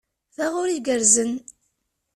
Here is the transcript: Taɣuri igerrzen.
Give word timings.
Taɣuri 0.35 0.73
igerrzen. 0.77 1.31